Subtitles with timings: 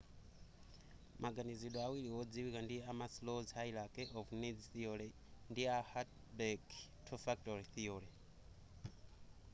[1.23, 5.09] maganizidwe awiri wodziwika ndi a maslows hierachy of needs theory
[5.51, 6.63] ndi a hertzberg
[7.05, 8.09] two factor theory